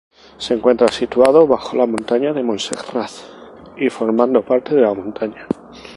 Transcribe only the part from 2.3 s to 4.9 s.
de Montserrat y formando parte de